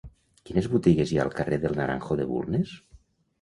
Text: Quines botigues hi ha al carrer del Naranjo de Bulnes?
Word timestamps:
Quines 0.49 0.69
botigues 0.71 1.13
hi 1.13 1.19
ha 1.19 1.25
al 1.25 1.31
carrer 1.41 1.59
del 1.67 1.77
Naranjo 1.81 2.19
de 2.23 2.27
Bulnes? 2.33 2.75